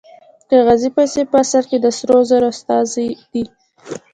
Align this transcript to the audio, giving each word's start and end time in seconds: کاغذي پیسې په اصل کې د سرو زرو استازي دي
کاغذي 0.49 0.89
پیسې 0.97 1.21
په 1.31 1.37
اصل 1.43 1.63
کې 1.69 1.77
د 1.81 1.85
سرو 1.97 2.17
زرو 2.29 2.47
استازي 2.53 3.07
دي 3.31 3.43